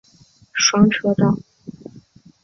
[0.51, 1.31] 双车道。